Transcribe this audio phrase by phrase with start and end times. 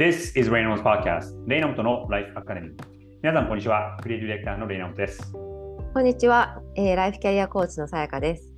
[0.00, 2.72] This is Reynolds Podcast レイナムトのライフアカデミー
[3.22, 3.98] 皆さんこんにちは。
[4.00, 5.30] クリエイティブディレクターのレイナムトです。
[5.30, 8.50] こんにちは、えーライフキャリアコーチのさやかです。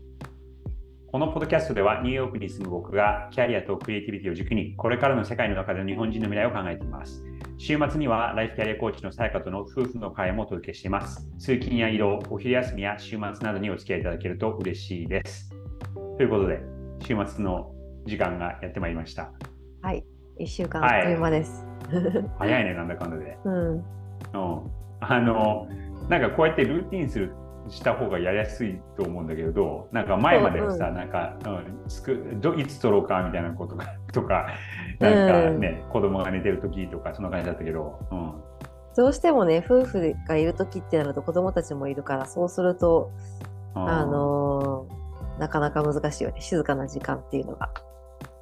[1.11, 7.25] このポッドキャストではニューヨークに住む僕がキャリアとクリエイティビティを軸にこれからの世界の中での日本人の未来を考えています。
[7.59, 11.29] 週末にはライフキャリアコーチのさやかとの夫婦の会もお届けしています。
[11.41, 15.51] 通勤や移動お昼休みや週末などにお付き合いいただけると嬉しいです。
[16.19, 16.61] ということで
[17.01, 17.75] 週末の
[18.07, 19.33] 時間がやってまいりました。
[19.81, 20.05] はい、
[20.39, 21.65] 一週間はいあっという間です。
[22.39, 23.39] 早いねなんだかんだで。
[23.45, 23.83] うん、うん、
[25.01, 25.67] あの
[26.09, 27.33] なんかこうやってルーティンする
[27.69, 30.95] した方がやりやすいと思うんだけどなんか前まではさ、うん。
[30.95, 34.49] なんか、うん、つくどいつ取ろうかみたいなことかとか
[34.99, 38.33] なんかね、子供が寝てる時とかそんな感じだったけど、うん、
[38.97, 43.11] どうしてもね、夫婦がいる時ってなると子供たちもいるから、そうすると、
[43.75, 43.89] うん。
[43.89, 45.03] あのー
[45.39, 47.71] なかなか難しいよね、静かな時間っていうのが。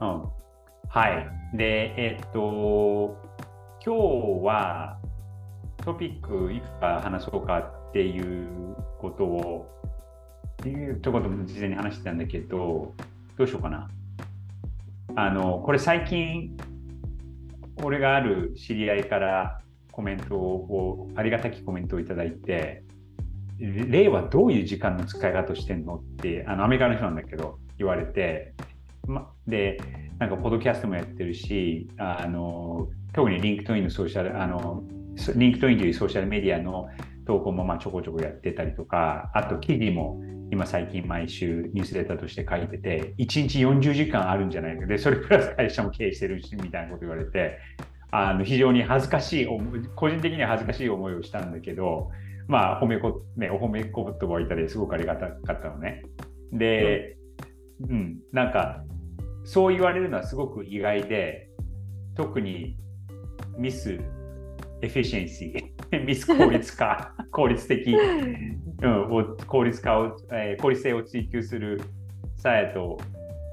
[0.01, 0.29] うん、
[0.93, 1.57] はい。
[1.57, 3.17] でえっと
[3.87, 4.99] 今日は
[5.85, 9.71] トピックいくつか話そうかっていうことを
[10.49, 12.93] っていうとこと事前に話してたんだけど
[13.37, 13.89] どうしようかな。
[15.15, 16.57] あのこれ最近
[17.85, 19.61] 俺がある知り合いから
[19.93, 22.83] コメントをありがたきコメントをいただいて
[23.61, 28.55] 令和どういう時間の使い方してんのってあのアメリカの人なんだけど言われて、
[29.11, 29.79] ま、で
[30.19, 34.83] なんかポッドキャストもやってるしあの特にリンクトインのソーシャルあの
[35.35, 36.89] リンクトインというソーシャルメディアの
[37.27, 40.21] 投稿もまあちょこちょこやってたりとかあと記事も
[40.53, 44.87] 今最近毎週ニュースレターとして書いてて1日40時間あるんじゃないか。
[44.87, 47.59] でそれプラス会社も経営してるしみたいなこと言われて
[48.11, 49.49] あの非常に恥ずかしい
[49.95, 52.11] 個人的には恥ずかしい思いをしたんだけど
[52.49, 56.03] まあ褒めこ、ね、お褒め言葉をいただいてすごくありがたかったのね。
[56.53, 57.17] で、
[57.89, 58.83] うん、なんか
[59.53, 61.49] そう言われるのはすごく意外で
[62.15, 62.79] 特に
[63.59, 63.99] ミス
[64.81, 67.93] エフィシェンシー ミス効率化 効率的、
[68.81, 71.81] うん、を効率化を、えー効率性を追求する
[72.37, 72.97] さやと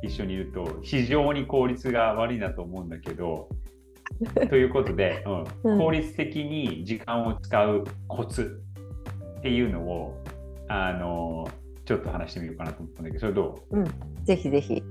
[0.04, 3.50] 一緒にいると非常に効率が悪いなと思うんだけど
[4.50, 5.24] ということで、
[5.64, 8.62] うんうん効率的に時間を使うコツ
[9.40, 10.24] っていうのを
[10.68, 11.48] あの
[11.86, 13.80] ちょっと話してみようかなと思ったんだけどそれどう？
[13.80, 13.86] うん、
[14.26, 14.84] ぜひぜひ。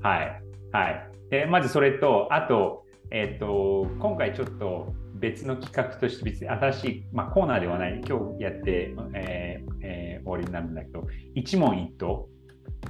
[0.00, 0.43] はい。
[0.74, 1.08] はい。
[1.30, 12.28] で、まずそれと、あと、えっ、と、今回ちょっと別の企画として、別に新しい、まあ、コーナーではない、今日やって、えーえー終わりになるんだけど、一問一答、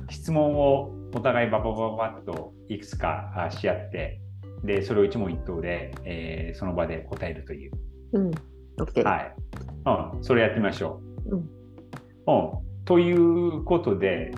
[0.09, 4.19] 質問をお互いバババババッといくつかあし合って、
[4.63, 7.73] で、それを一問一答で、えーその場で答えるという。
[8.13, 8.31] うん、
[8.81, 9.05] OK。
[9.05, 9.35] はい。
[10.15, 11.37] うん、それやってみましょう。
[11.37, 14.33] うんうん、ということで、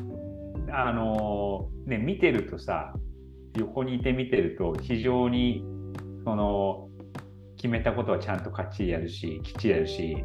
[0.73, 2.93] あのね、見てるとさ、
[3.57, 5.65] 横にいて見てると、非常に
[6.25, 6.89] その
[7.57, 10.25] 決めたことはちゃんとかっちりやるし、きっちりやるし、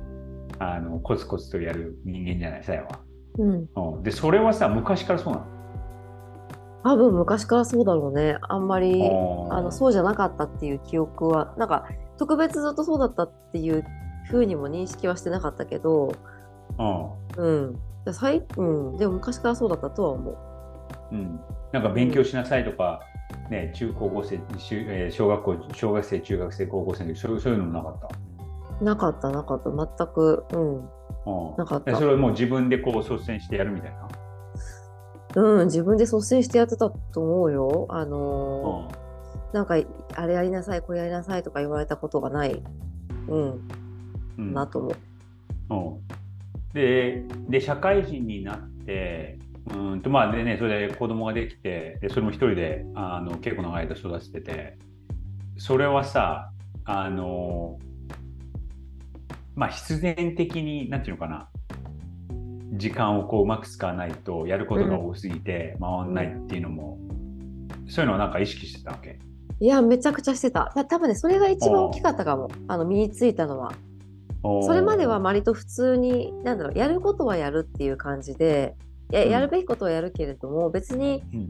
[0.59, 2.99] あのコツコツとやる人間じゃない、さやは。
[3.37, 5.45] うん、うん、で、それはさ、昔からそうなの？
[6.83, 8.37] 多分昔からそうだろうね。
[8.41, 11.87] あんまりあのそうじゃなかったっていう記憶は、なんか
[12.17, 13.83] 特別ずっとそうだったっていう
[14.29, 16.13] 風にも認識はしてなかったけど、
[16.79, 17.79] うんうん。
[18.03, 20.37] で最うん、でも昔からそうだったとは思う。
[21.11, 21.39] うん、
[21.71, 23.01] なんか勉強しなさいとか、
[23.51, 24.39] ね、中高校生、
[25.11, 27.99] 小学校、小学生、中学生、高校生の時そうそういうのもなかっ
[28.79, 28.85] た？
[28.85, 29.69] なかった、なかった。
[29.69, 30.77] 全く、うん。
[30.77, 34.07] うんなかったでそれをもう自分でこう率先してやるみたいな？
[35.35, 37.87] うん、自分で率先してやってたと思うよ。
[37.89, 39.01] あのー
[39.53, 39.75] なんか、
[40.15, 42.63] あれやりなさい、これやりなさいとか言われたことがない、
[43.27, 43.69] うん、
[44.37, 44.91] うんなと思
[45.69, 45.75] う。
[45.75, 49.37] うんでで社会人になって
[49.69, 54.77] うんとまあでねそれで子供ができてでそれも一人であの結構長い間育ててて
[55.57, 56.51] それはさ
[56.85, 57.77] あの
[59.55, 61.47] まあ必然的になんていうのかな
[62.73, 66.97] 時間をこううまく使わないとやることが多すぎて回んないっていうのも、
[67.87, 69.19] そういうのはなんか意識してたわけ？
[69.59, 70.71] いや、めちゃくちゃしてた。
[70.73, 72.49] た多分ね、それが一番大きかったかも。
[72.67, 73.73] あの、身についたのは。
[74.41, 78.75] それまでは割と普通に、なんだろう、やることはやるっていう感じで、
[79.11, 79.29] やうん。
[79.29, 81.47] やるべきことはやるけれども、別に、うん。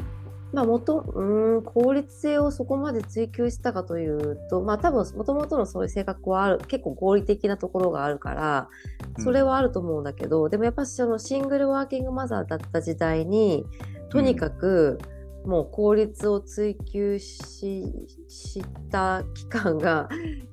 [0.54, 8.70] まあ、もと、うーん、効率性をそこまで追求したかというと、まあ、多分、もともとのそういう性格はある、結構合理的なところがあるから、
[9.18, 13.66] それはあると思うんだけど、でもやっぱそのシングルワーキングマザーだった時代に、
[14.10, 15.00] とにかく、
[15.46, 17.84] もう効率を追求し
[18.28, 18.62] し
[18.92, 20.08] た期間が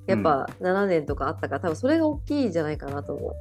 [0.07, 3.33] やっぱ7年とかあったから、多分それが大きいんじゃないかなと思う。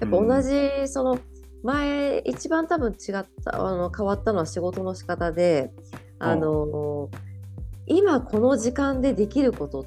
[0.00, 1.18] やっぱ同じ、その
[1.64, 5.72] 前一番多分違ったあの変わったのは仕事の仕方で
[6.20, 7.10] あの、
[7.86, 9.84] 今この時間でできることっ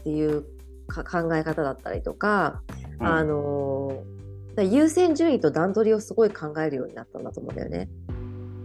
[0.00, 0.44] っていう
[0.88, 2.62] か考え方だったりとか、
[2.98, 3.06] うん。
[3.06, 4.02] あの
[4.56, 7.88] だ優先順位と段取りをすごい考えるようになったんだと思うんだよね。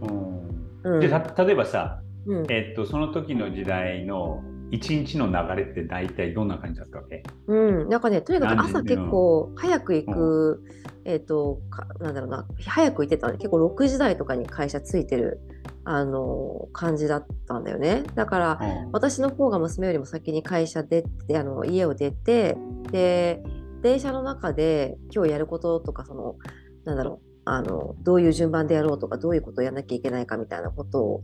[0.02, 0.94] うん。
[0.94, 1.00] うん。
[1.00, 2.46] でた例えばさ、うん。
[2.50, 4.42] えっと、その時の時代の
[4.76, 7.22] 一日の流れって大体どんな感じだったわけ？
[7.46, 10.64] うん、なんかねとにかく朝結構早く行く、
[11.04, 12.46] えっ、とかなんだろうな。
[12.66, 15.40] 早く行ってたの結構6時台とかに会社着いてる
[15.84, 18.04] あの感じだったんだよね。
[18.14, 18.92] だからうん。
[18.92, 22.56] 私の方が娘よりも先に会社出てあの家を出て
[22.90, 23.42] で
[23.82, 26.36] 電車の中で今日やることとかその
[26.84, 31.22] なんだろうあのどういう順番でやろうとかどういうことをやらなきゃいけないかみたいなことを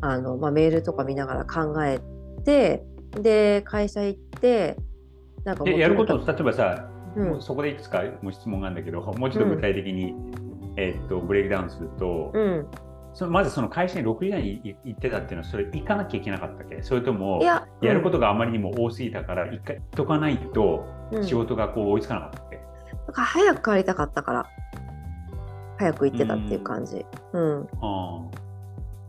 [0.00, 2.00] あの、まあ、メールとか見ながら考え
[2.44, 2.84] て
[3.20, 4.76] で会社行って
[5.44, 7.42] なんかやること例えばさ、くうん。
[7.42, 8.02] そこでいくつか？
[8.22, 10.14] もう質問があるんだけどもう一度具体的に、
[10.76, 12.66] えっとブレイクダウンすると、うん、
[13.12, 16.82] そのまずその会社に6時台にい行ってたっていうのはそれ行かなきゃいけなかったっけ？
[16.82, 21.18] それともいややることがあまりにも多すぎたから一回行っとかないとうん。
[21.18, 22.56] うん仕事がこう追いつかなかったっけ、
[23.06, 24.46] だから早く帰りたかったから
[25.78, 27.04] 早く行ってたっていう感じ。
[27.32, 28.24] うん、あ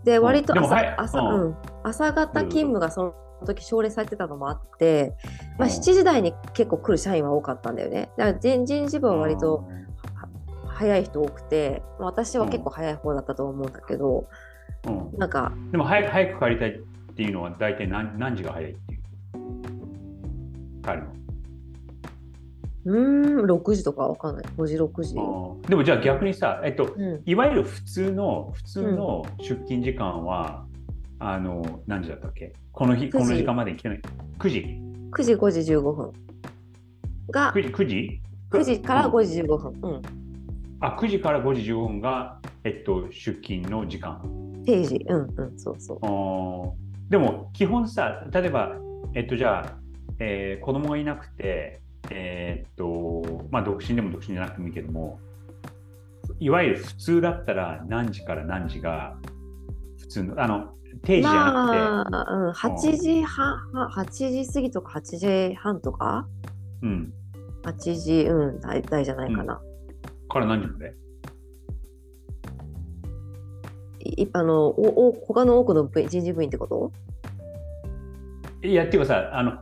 [0.04, 1.42] で割と朝朝,、うん。
[1.42, 3.16] うん、朝方勤務がその
[3.46, 5.14] 時奨励されてたのもあって、
[5.58, 5.74] まあ、うん。
[5.74, 8.10] 7時台に結構来る社員は多かったんだよね。
[8.18, 9.68] だから人人事部は割と
[10.68, 14.28] 早い人多くて、まあ私は結構早い方だったと思うんだけど、
[14.86, 15.10] うん。
[15.10, 16.74] うんなんかでも早く早く帰りたいっ
[17.16, 19.02] ていうのは大体何何時が早いっていう？
[20.84, 21.12] 帰るの？
[22.88, 24.46] うーん6時とかわかんない。
[24.58, 25.16] 5時6時。
[25.68, 30.68] でもじゃあ逆にさ、えっと、うん、いわゆる普通の普通の出勤時間は、
[31.20, 32.54] あの何時だったっけ？
[32.72, 33.12] この日9時。
[33.12, 34.02] この時間までに来てない
[34.40, 34.60] ？9時。
[35.12, 36.12] 9時5時15分。
[37.32, 38.22] が 9, 時9時
[38.52, 39.14] ？9時からうん。
[39.14, 40.02] 5時15分、うん、
[40.82, 44.22] あ9時から5時15分が、えっと、出勤の時間。
[44.66, 45.06] 定時。
[45.08, 47.12] うんうんそうそう。
[47.12, 48.76] でも基本さ例えば
[49.14, 49.78] えっとじゃあ、
[50.20, 55.20] えー子供がいなくてえーっとまあ独身でも独身じゃなくてもいいけども
[56.40, 59.16] いわゆる普通だったら何時から何時が
[60.00, 60.74] 普通のあの
[61.04, 61.78] 定時じゃなくて、
[62.12, 66.28] まあ、うん、8時半、8時過ぎとか8時半とか、
[66.82, 67.14] うん、
[67.64, 69.62] 8時、うん、大体じゃないかな。
[70.30, 70.94] から何時まで？
[74.00, 76.92] いあのおお他の多くの部員人事部員ってこと？
[78.64, 79.54] いやっていうかさあの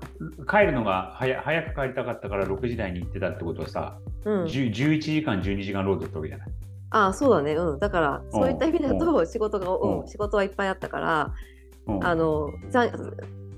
[0.46, 4.44] 帰るのが早早く帰りたかったから6時台に行ってたってことはさ、うん。
[4.46, 6.48] 10 11時間12時間労働ってわけじゃない？
[6.94, 7.54] ああ、そうだね。
[7.56, 7.80] うん。
[7.80, 10.00] だから、そういった意味だうと、仕事が、うん。
[10.00, 11.34] うん、仕事はいっぱいあったから、
[11.88, 12.06] うん。
[12.06, 12.90] あの、ざ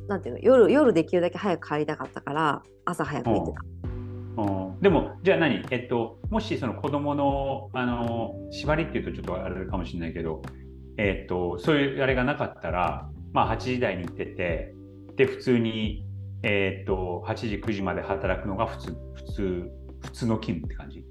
[0.07, 4.41] なんていうの、夜、夜できるだけ早く帰りたかったから、朝早く行ってた。
[4.41, 4.79] うん。
[4.81, 5.65] でもじゃあ何？
[5.71, 10.41] えっともしその子供のあの縛りっていうとちょっとあれかもしれないけど
[10.97, 14.75] えっとそういうあれがなかったらまあ8時台に行ってて
[15.15, 16.05] で普通に
[16.43, 19.71] えっと8時9時まで働くのが普通普通
[20.01, 21.04] 普通の勤務って感じ？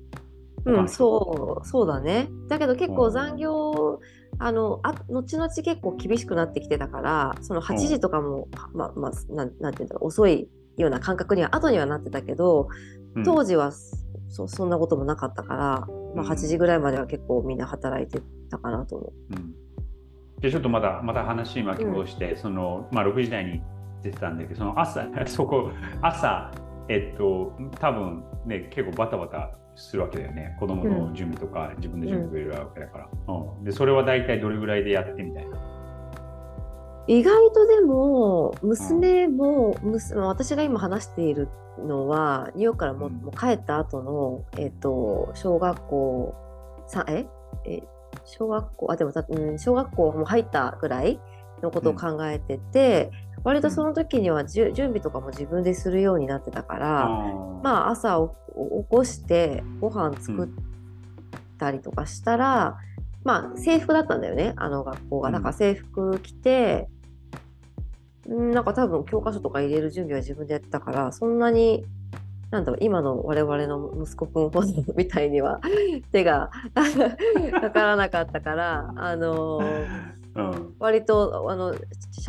[0.66, 2.28] うん、そう、そうだね。
[2.48, 3.12] だけど結構うん。
[3.12, 4.00] 残業、
[4.38, 12.68] あの、あ後々結構厳しくなってきてたから、その8時とかも、まあ、まあ、なんなんていうんだろう、遅いような感覚には後にはなってたけど、
[13.14, 13.24] うん。
[13.24, 13.72] 当時は
[14.28, 15.58] そそんなこともなかったから、
[16.14, 16.30] まあ、うん。
[16.30, 18.20] 8時ぐらいまでは結構みんな働いて
[18.50, 19.34] たかなと思う。
[19.34, 19.54] ん。
[20.40, 23.62] でちょっとまたまた話巻き戻して、そのまあ6時台に
[24.02, 25.70] 出てたんだけどその朝 そこ
[26.02, 26.50] 朝
[26.88, 30.56] えっと多分ね結構バタバタするわけだよね。
[30.60, 33.64] 子供の準備とか、自分の準備がいるわけだから、うん。
[33.64, 35.56] でそれは大体どれぐらいでやってみたいな？
[35.56, 35.60] う。
[37.06, 43.14] 意外とでも、娘も、娘私が今話しているのは、ニューヨークからも,、うん。
[43.14, 46.34] もう帰った後の、えっ、と、小学校、
[46.86, 47.26] さえ？
[47.66, 47.82] え
[48.24, 51.20] 小学校、あ、でもた、うん、小学校も入ったぐらい
[51.62, 53.10] のことを考えてて、
[53.44, 57.08] 割とその時には準備とかも自分でするようになってたから、あ
[57.62, 60.48] まあ朝起こしてご飯作っ
[61.58, 62.78] たりとかしたら、
[63.22, 64.54] まあ制服だったんだよね。
[64.56, 65.28] あの学校が。
[65.28, 65.34] うん。
[65.34, 66.88] だから制服着て、
[68.26, 71.84] うん、なんか多分教科書とか入れる準備は自分でやってたからそんなに
[72.50, 75.60] なんだろう今の我々の息子くんほどみたいには
[76.12, 76.50] 手が
[77.60, 79.60] かからなかったからあの
[80.36, 81.80] うん、割とあのチ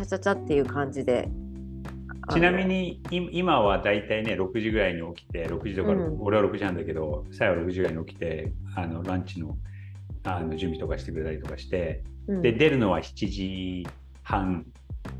[0.02, 1.28] ャチャチャっていう感じで。
[2.32, 6.16] ちなみに今は大体ね6時ぐらいに起きて6時とか、うん。
[6.20, 9.56] 俺は6時なんだけどさやは6時ぐらいに起きてあのランチの
[10.24, 12.42] あの準備とかしてくれたりとかしてうん。
[12.42, 13.86] で出るのは7時
[14.24, 14.66] 半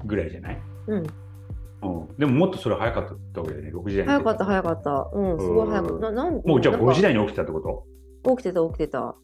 [0.04, 0.98] ぐらいじゃない、うん。
[0.98, 5.10] うん、でももっとそれ早かったわけだよね6時台に早かった早かった。
[5.12, 5.94] うん、すごい早く。
[5.94, 6.00] うん。
[6.00, 6.92] ななんもうじゃあなんか。
[6.92, 7.84] 5時台に起きたってこと？
[8.30, 9.14] 起きてた起きてた。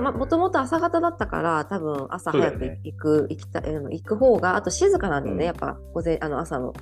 [0.00, 2.80] まもともと朝方だったから多分朝早くそうだよね。
[2.84, 5.46] 行く、行きた行く方があと静かなんだよね、うん。
[5.46, 6.72] やっぱ午前あの朝の。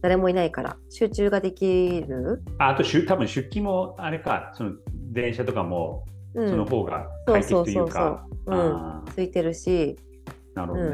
[0.00, 4.74] 誰もいないから集中ができる、ああとしゅ多分出勤もあれかその
[5.12, 8.20] 電車とかもうん、その方が快適というか、そうそうそうそう。
[8.46, 10.90] あついてるし、ーなるほどね。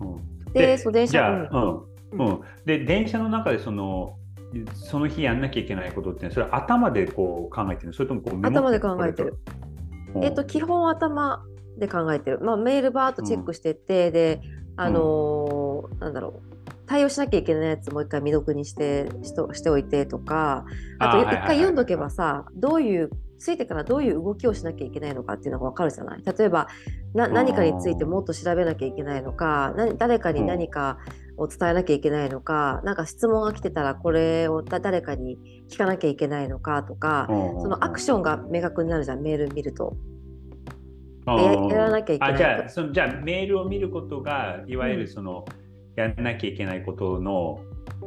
[0.00, 0.52] うん、うん。
[0.52, 1.74] でそう電車じゃあ、うん。
[1.74, 2.40] ううんん。
[2.64, 4.17] で電車の中でその
[4.74, 7.92] その日やんなきゃいけないことってそれは頭でこう考えてるの。
[7.92, 9.36] それともこう頭で考えてる。
[10.22, 11.44] えっと、基本頭
[11.76, 14.40] で考えてる、まあ、メールバーっとチェックしてって、で
[14.76, 16.48] あのーなんだろう。
[16.86, 20.64] 対応しなきゃいけないやつもう一回未読にしてしとしておいてとか。
[20.98, 26.22] あと一回読んどけばさどういうついてからどういう動きをしなきゃいけないのかっていうのが分かるじゃない？
[26.24, 26.68] 例えば
[27.14, 30.98] な何かについてもっと調べなきゃいけないのかな誰かに何か
[31.36, 35.38] を伝えなきゃいけないのかなんか質問が来てたらこれをだ誰かに
[35.70, 39.96] 聞かなきゃいけないのかとかうんそのアクションが明確になるじゃんメール見ると。
[41.26, 45.00] うんややらなきゃいけないあじゃあそのじゃあメールを見ることがいわゆうん。
[45.00, 45.44] るその、
[45.94, 47.60] やらなきゃいけないことの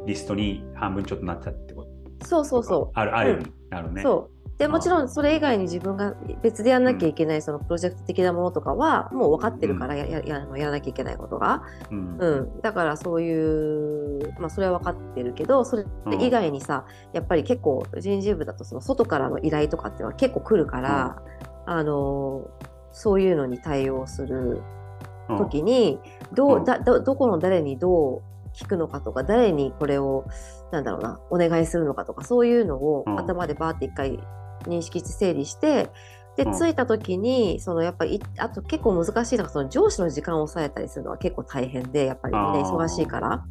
[0.06, 1.86] リストに半分ちょっとなっちゃってこ
[2.18, 2.26] と？
[2.26, 2.90] そうそうそう。
[2.94, 4.02] あるあるようになるね。
[4.02, 12.16] そうでもちろんそれ以外に自分が別でやらなきゃいけないそのプロジェクト的なものとかはもう分かってるからや,、やややらなきゃいけないことが、うん。
[12.16, 15.84] うん、だからそういう、まあ、それは分かってるけどそれ
[16.20, 21.20] 以外にさやっぱり結構人事部だとその外からの依頼とかっていうのは結構来るから、
[21.66, 22.48] あの
[22.92, 24.62] そういうのに対応する
[25.28, 25.38] うん。
[25.38, 25.98] 時に
[26.34, 26.64] どううん。
[26.64, 28.22] だどどこの誰にどう
[28.54, 30.24] 聞くのかとか誰にこれを
[30.70, 33.18] なんだろうなお願いするのかとかそういうのをうん。
[33.18, 34.20] 頭でバーって一回
[34.62, 35.90] 認識して整理して
[36.36, 43.44] でうん着いた時にそのやっぱりいあと結構難しいのがその上司の時間を抑えたりするのは結構大変でやっぱりみんな忙しいから。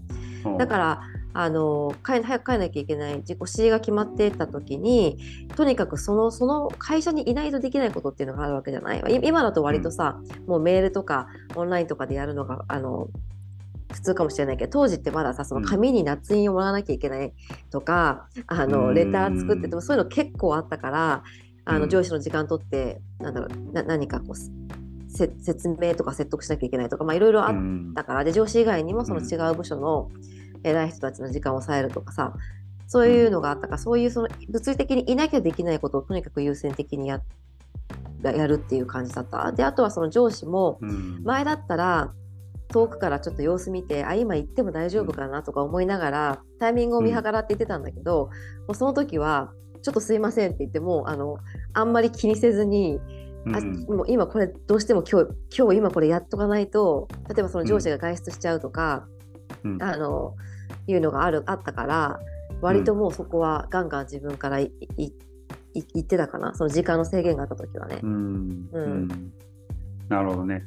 [0.45, 0.57] うん。
[0.57, 1.01] だから
[1.33, 5.17] あの帰早く帰らなきゃいけない自己指が決まっていた時に
[5.55, 8.99] とにかくそのその会社にいないとできないことっていうのがあるわけじゃない？
[8.99, 13.07] い今だと割とさ、もうメールとかオンラインとかでやるのがあの
[13.91, 17.33] 普通かもしれないけど当時ってまださその紙に捺印をもらわなきゃいけない
[17.69, 18.71] とか、あうん。
[18.71, 21.23] のレター作っててもそういうの結構あったから
[21.65, 21.81] あうん。
[21.81, 24.35] の上司の時間取ってなんだろうな何かこう
[25.13, 30.09] せ説明とか説得しなきゃいけないとかまあいろいろあっうんだからで上司以外にもその違う部署の
[30.63, 32.33] 偉い人たちの時間を抑えるとかさ
[32.87, 37.21] そういうのがあったからそういうその物理的にいなきゃできないことをとにかく優先的にや
[38.23, 39.51] ややるっていう感じだった。
[39.51, 41.21] であとはその上司もうん。
[41.23, 42.13] 前だったら
[42.71, 48.27] 遠くからちょっと様子見てあ今行っても大丈夫かなとか思いながらタイミングを見計らって言ってたんだけど、
[48.67, 49.51] もうその時は
[49.81, 51.37] ちょっとすいませんって言ってもあの
[51.73, 52.99] あんまり気にせずに
[53.53, 59.07] あうんもう今これどうしても今日今日今これやっとかないと例えばその上司が外出しちゃうとか、
[59.63, 59.83] うん。
[59.83, 60.35] あの
[60.87, 62.19] いうのがあるあったから
[62.61, 65.13] 割ともうそこはガンガン自分からいい
[65.73, 67.99] い言ってたかなその時間の制限があった時はね。
[68.01, 68.05] う。
[68.05, 68.69] ん。
[68.71, 68.83] うん。
[68.83, 69.33] うん。
[70.09, 70.63] なるほどね。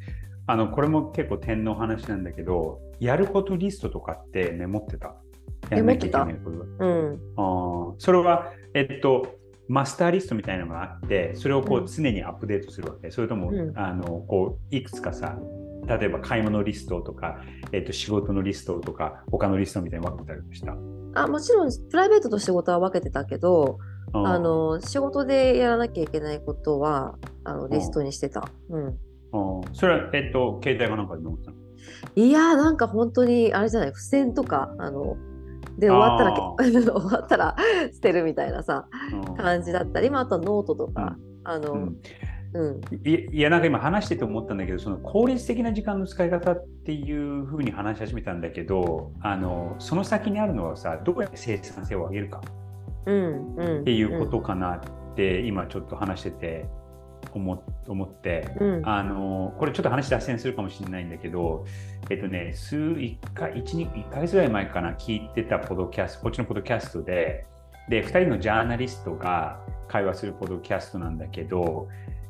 [0.47, 5.15] あのこれも結構点の話なんだけど、やることリストとかってメモってた？
[5.71, 6.59] やんなきゃいけないこと？
[6.59, 7.21] がうん。
[7.37, 7.95] あー。
[7.99, 9.37] それは、えっと、
[9.69, 11.87] マスターリストみたいなのがあって、それをこううん。
[11.87, 13.11] 常にアップデートするわけ。
[13.11, 13.73] それとも、うん。
[13.79, 15.39] あのこういくつかさ、
[15.87, 17.41] 例えば買い物リストとか、
[17.73, 20.75] えっと、仕事のリストとか、他のリストみたいに分けたりした？
[21.17, 23.79] あもちろんプライベートと仕事は分けてたけど、
[24.13, 28.49] うんあの仕事でやらなきゃいけないことはあのリストにしてた。
[28.69, 28.99] うんうん
[29.73, 31.57] それは、えっと、携帯かなんかでメモってたの？
[32.17, 33.89] いやーなんか本当にあれじゃない？
[33.93, 35.17] 付箋とかあの
[35.79, 36.33] で終わったら
[37.01, 37.57] 終わったら
[37.93, 39.37] 捨てるみたいなさうん。
[39.37, 41.97] 感じだったり、まあ、あとはノートとか、あの、うん。
[42.57, 52.41] うん、いいや、なんか今話してて思ったんだけど、その効率的な時間の使い方っていうふうに話し始めたんだけど、あのその先にあるのはさ、どうやって生産性を上げるか
[53.07, 53.81] うん、うん。
[53.81, 54.81] っていうことかなっ
[55.17, 56.67] て、今ちょっと話してて
[57.33, 58.75] 思思って、うん。
[58.79, 58.89] うん。
[58.89, 61.65] あのこれちょっと話脱線するかもしれないんだけど、
[62.11, 67.47] えっとね、数1か1、2 1ヶ月ぐらい前かな、聞いてたポドキャスト、こっちのポドキャストで、
[67.89, 71.89] で、2人のジャーナリストが会話するポドキャストなんだけど、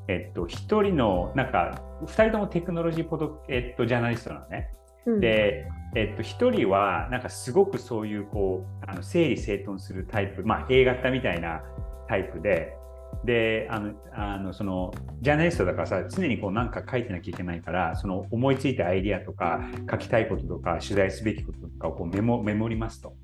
[0.08, 4.70] えっと、1人の、なんか、2人ともテクノロジーポド、えっと、ジャーナリストなのね。
[5.06, 11.62] うん、で、えっと、一人は、なんかすごくそういう、こう、あの整理整頓するタイプ、まあ、A 型みたいな
[12.08, 12.76] タイプで、
[13.24, 23.14] で、あの、あのその、ジャーナリストだからさ、常にこう、なんか書いてなきゃいけないから、その、思いついたアイディアとか、書きたいこととか、取材すべきこととかをこうメモ、メモりますと。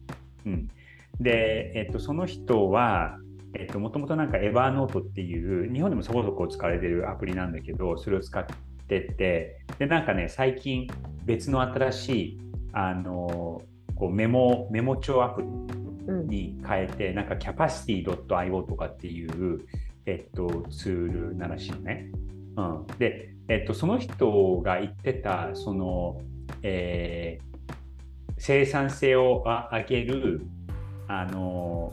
[0.47, 0.69] うん。
[1.21, 3.19] で、えっと、その人は、
[3.55, 8.47] えっと、もともとなんかエヴァーノートっていう、日本でもそこそこ使われてるアプリなんだけど、それを使っ
[8.87, 10.87] てて、で、なんかね、最近
[11.25, 12.41] 別の新しい、
[12.73, 13.63] あの、
[13.97, 15.49] こうメモ、メモ帳アプリ。
[16.07, 19.67] に変えて、なんか capacity.io とかっていう、
[20.07, 22.11] えっと、ツールならしいのね。
[22.57, 22.87] うん。
[22.99, 26.21] で、えっと、その人が言ってた、その、
[26.63, 27.51] えー
[28.41, 30.41] 生産性を上げる
[31.09, 31.93] あの、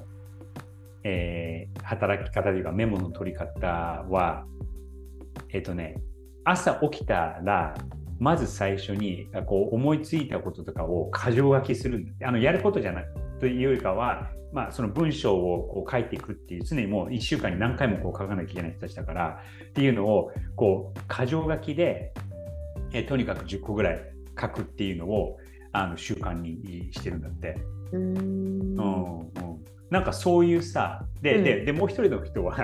[1.03, 3.67] えー、働き方というかメモの取り方
[4.09, 4.45] は、
[5.49, 6.01] えっ、とね、
[6.45, 7.75] 朝起きたら、
[8.17, 13.07] まず最初にこう思いついたこととかを箇条書きするあのやることじゃなく
[13.39, 19.39] というよりかは、まあ、その文章をこう書いていくっていう常にもう1週間に何回もこう書かなきゃいけない人たちだから
[19.69, 22.13] っていうのをこう箇条書きで
[22.93, 24.01] えとにかく10個ぐらい
[24.39, 25.37] 書くっていうのを
[25.71, 27.57] あの習慣にしてるんだって。
[27.91, 28.17] うん。
[28.17, 29.27] うんうん。
[29.89, 32.57] なんかそういうさでうん、ででもう一人の人は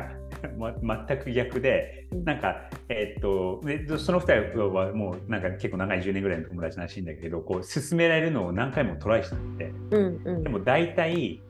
[0.81, 11.41] ま、全く逆でなんか、えー、っとでその2人はもうなんか結構長い10年ぐらいの友達らしいんだけどこう進められるのを何回もトライしたんで、うんうん、でも大体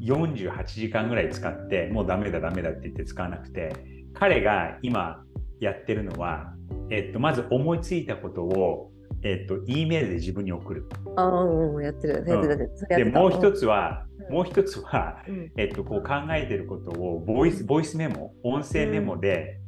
[0.00, 3.72] 48時間ぐらい使ってもうダメだダメだって言って使わなくて
[4.14, 5.24] 彼が今
[5.60, 6.54] やってるのは
[6.92, 8.91] えっと、まず思いついたことを、
[9.24, 10.88] えっと、E メールで自分に送る。
[11.16, 12.14] ああ、うん、やってる。
[12.14, 19.60] やってる、うん、で、もう一つは、うん、もう一つは、うん、えっと、こう考えてることをボイス、ボイスメモ、音声メモで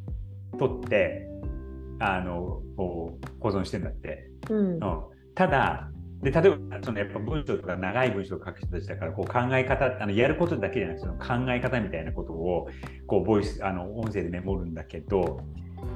[0.58, 1.28] 取って、
[2.00, 4.28] あの、こう保存してんだって。
[4.50, 4.80] うん。
[5.34, 5.90] ただ、
[6.25, 12.68] で例えばそのやっぱ文章とか長い文章を書く人たちだからこう考え方あのやることだけじゃなくてその考え方みたいなことを
[13.06, 15.40] こうボイスあの音声でメモるんだけど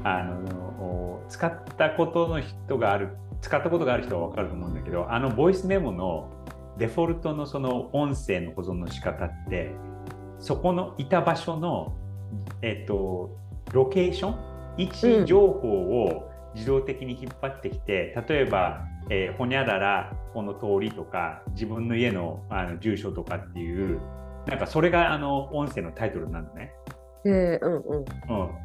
[0.05, 6.31] あの使ったことの人がある使ったことがある人は分かると思うんだけどあのボイスメモの
[6.79, 9.73] デフォルトのその音声の保存の仕方って
[10.39, 11.97] そこのいた場所の、
[12.63, 13.37] えっと、
[13.73, 14.49] ロケーション？
[14.79, 15.69] 位置情報
[16.05, 24.01] を自動的に引っ張ってきて、うん、例えば、えー、ほにゃららこの通りとか自分の家のあの住所とかっていう
[24.47, 26.73] なんかそれがあの音声のタイトルなのね。
[27.25, 28.05] えー、うんうん。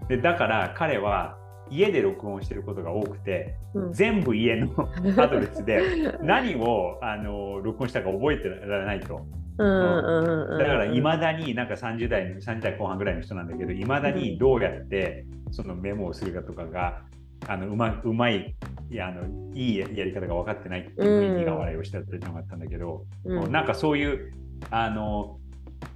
[0.04, 1.36] うん、でだから彼は
[1.70, 4.70] 家で録音してることが多くて、うん、全部家の
[5.18, 9.26] アドレスで何をあの録音したか覚えてられないと。
[9.56, 17.04] だからいまだになんか30代30代後半ぐらいの人なんだけどいまだにどうやってそのメモをするかとかが
[17.48, 18.56] あのうまうまい
[18.90, 19.22] いやあの
[19.54, 24.34] いいやり方が分かってないっていう苦笑いをしたっていうのがあったんだけど、うん、なんかそういう
[24.72, 25.40] あの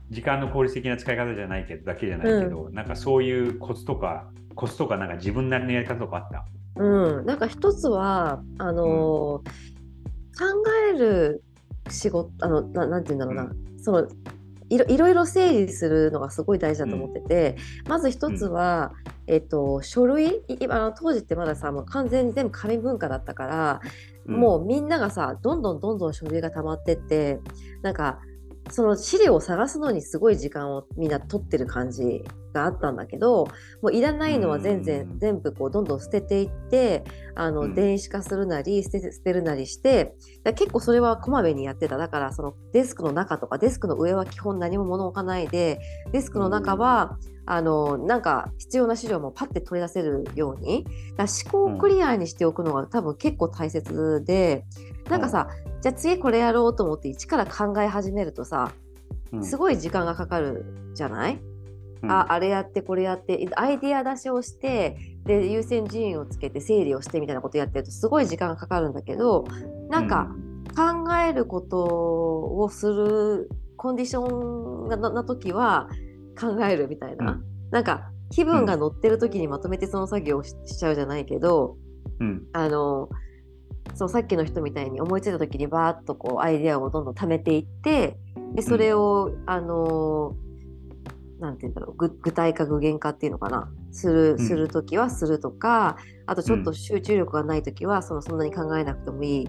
[0.09, 6.45] 時間の効率的な使い方じゃないけどだけじゃないけど、うん、なんかそういうコツとかコツとかなんか自分なりのやり方とかあった？
[6.75, 7.25] うん。
[7.25, 11.43] なんか一つはあのーうん、考える
[11.89, 14.07] 仕事あのななんて言うんだろうな、うん、その
[14.69, 18.91] いろいろいろ整理するのがすごい大事だと思ってて、うん、まず一つは、
[19.27, 20.41] うん、えっと、書類？
[20.69, 23.81] あの当時ってまださもう完全に全部紙文化だったから、
[24.25, 27.39] うん、もうみんながさどんどんどんどん書類が溜まってって
[27.81, 28.19] なんか
[28.69, 32.25] その資料を探すのにすごい時間をみんな取ってる感じ
[32.57, 33.47] があったんだけど
[33.81, 37.03] もういらないのは全然全部こうどんどん捨てていって
[37.35, 41.97] あの、電子化するなり捨て捨てるなりして結構それはこまめにやってた。
[41.97, 45.79] だからそのデスクの中とかデスクの上は基本何も物置かないで
[46.11, 54.65] デスクの中は、あのなんか必要な資料もパッて取り出せるようにだ思考をクリアにしておくのが多分結構大切で
[55.09, 55.47] なんかさ、
[55.81, 58.73] じゃあ次これやろうと思って一から考え始めるとさ
[59.41, 61.39] すごい時間がかかるじゃない、
[62.01, 69.45] うん、ああれやってこれやってアイデア出しをしてで優先順位をつけて整理をしてみたいなことやってるとすごい時間がかかるんだけど
[69.89, 70.29] なんか
[70.75, 75.89] 考えることをするコンディションなな時は
[76.39, 81.77] 考えるみたいな、うん、なんか気分が乗ってる時にまとめてその作業をしちゃうじゃないけど、
[82.19, 83.09] うん、あの
[83.95, 88.17] そうさっきの人みたいに思いついた時にバーッとこうアイデアをどんどん貯めていって
[88.53, 90.35] でそれを、うん、あの
[91.39, 93.69] なんて言うんだろう具体化具現化っていうのかな。
[93.91, 99.47] するする時はするとか、あとちょっと集中力がない時はそのそんなに考えなくてもいい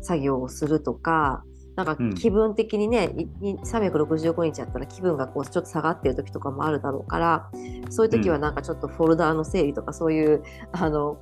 [0.00, 1.44] 作業をするとか
[1.76, 3.10] なんか気分的にね、
[3.42, 7.50] うん、365日やったら気分がこうちょっと下がってる時とかもあるだろうから
[7.90, 10.42] そういう時はなんかちょっとフォルダーの整理とかそういう
[10.72, 11.18] あの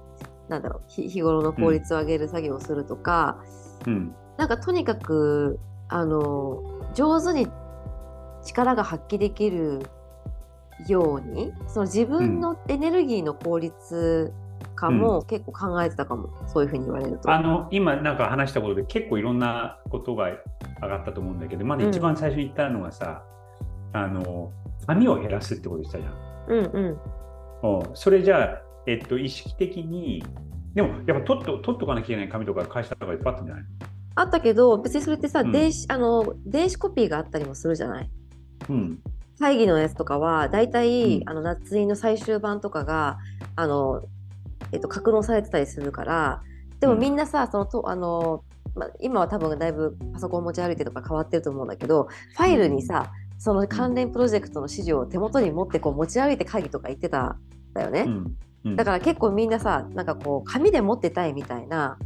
[0.49, 3.43] なんだろう日頃の効率を上げる作業をするとか、
[3.87, 6.63] うん、なんかとにかくあの
[6.95, 7.49] 上手に
[8.45, 9.81] 力が発揮できる
[10.89, 14.33] ようにその自分のエネルギーの効率
[14.75, 17.31] 化も結構考えてたかも、うん、そういうふうに言われると。
[17.31, 20.31] あの今なんか話したことで結構いろんなことが
[20.83, 23.25] 上がったと思うんだけどまず一番最初に言ったのがさ、
[23.95, 24.53] うん、あの
[24.87, 26.15] 紙を減らすってことしたじゃん。
[26.49, 26.99] うん
[27.63, 30.25] うん、それじゃあえっと、意識的に、
[30.75, 32.29] でもやっぱ取っと取っとかなきゃいけない。
[32.29, 33.65] 紙とか会社とかいっぱいあったんじゃない
[34.17, 38.11] あったけど、別にそれってさ、うん、電子あの電子コピーがあったりもするじゃない？
[38.69, 38.99] うん、
[39.39, 43.19] 会議のやつとかは、大体、うん、あの夏印の最終版とかが
[43.57, 44.03] あの、
[44.73, 46.43] えっと、格納されてたりするから、
[46.81, 57.41] でもみんなさ、そのとあのまあ、今は多分だいぶパソコン持ち歩いてとか変わってると思うんだけどファイルにさ、その関連プロジェクトの資料を手元に持ってこう持ち歩いて会議とか行ってたん
[57.75, 58.37] だよね、うん。
[58.65, 58.77] うん。
[58.77, 61.99] だから結構みんなさなんかこう紙で持ってたいみたいな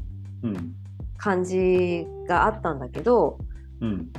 [0.43, 0.75] うん。
[1.19, 3.39] 感じがあったんだけど
[3.81, 4.11] うん。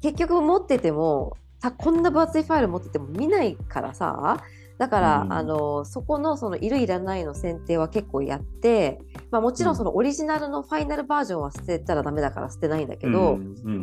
[0.00, 4.42] 結局持っててもさこんな分厚いファイル持ってても見ないからさ
[4.78, 5.32] だから、うん。
[5.32, 13.38] あのそこのそのいるいらないの選定は結構やって、まあ、もちろんそのオリジナルのファイナルバージョンは捨てたらダメだから捨てないんだけど、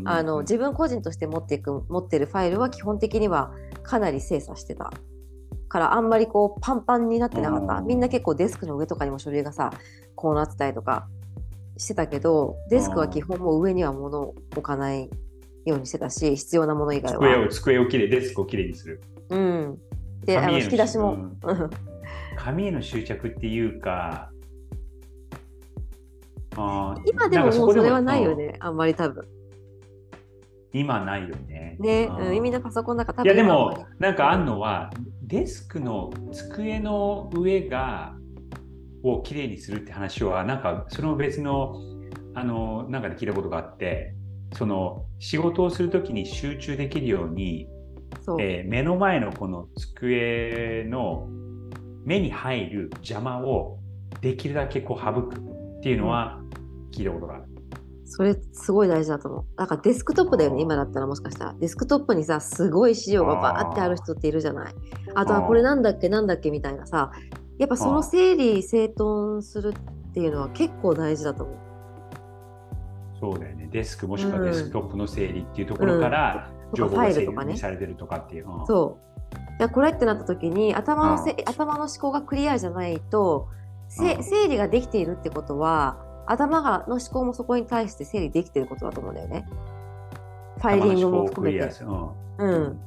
[0.06, 4.92] あの自分個人として持っていく持ってるファイルは基本的にはかなり精査してた。
[5.68, 7.74] からあんまりこうパンパンになってなかった。
[7.80, 9.72] うんみんな結構デスクの上とかにも書類がさ
[10.14, 11.08] こうなってたりとか
[11.78, 15.10] してたけどデスクは基本もう上には物を置かない
[15.66, 17.46] ようにしてたし必要なもの以外机は。
[17.46, 19.02] を机をきれいデスクをきれいにする。
[19.30, 19.78] うん、
[20.26, 21.50] であの引き出しも、うん。
[21.50, 21.70] うん
[22.36, 24.30] 紙への執着っていうか。
[26.56, 28.38] あー今でももうそれはないようん。
[28.38, 29.26] ねあんまり多分。
[30.72, 31.78] 今ないよね。
[31.80, 34.90] ね、うん、みんなパソコンなんか多分いやでもなんかあんのは
[35.22, 38.16] デスクの机の上が
[39.04, 41.76] をきれいにするって話はなんかそれも別の
[42.36, 44.16] あのなんかで聞いたことがあって
[44.56, 47.68] その仕事をするときに集中できるように、
[48.40, 51.28] えー目の前のこの机の
[52.06, 53.80] 目に入る邪魔を
[54.22, 56.42] できるだけこう省くっていうのは
[56.92, 57.44] 聞いたことがある。
[58.06, 59.46] それすごい大事だと思う。
[59.58, 61.56] だからデスクトップだよね、今だったらもしかしたら。
[61.60, 64.76] デスクトップにさ、すごい資料がバーってある人っているじゃない。
[65.16, 67.12] あとはこれなんだっけなんだっけみたいなさ。
[67.58, 71.58] やっぱその整理整頓するっていうのは結構大事だと思う。
[73.24, 73.70] そうだよね。
[73.72, 78.50] デスクもしくはデスクトップの整理っていうところから、うん情報が整理されてるとかっていう。
[78.50, 78.98] うんそ
[79.60, 79.70] う。
[79.70, 83.48] これってなった時に頭のせあ頭の思考がクリアじゃないと
[83.88, 89.46] せうん整理ができているってことは頭がの思考もそこに対して整理できていることだと思うんだよね。
[90.58, 91.84] ファイリングも含めて。
[91.84, 92.10] うん
[92.40, 92.80] うん。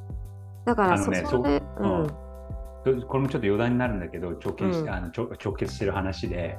[0.64, 1.86] だからそ,、ねそれ、そう
[2.84, 3.00] うん。
[3.00, 6.58] どこれもちょっと余談になるんだけど直結しうんあの直結してる話で